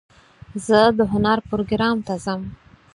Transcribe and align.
زه 0.65 0.79
د 0.97 0.99
هنر 1.11 1.37
پروګرام 1.49 1.97
ته 2.07 2.13
ځم. 2.23 2.41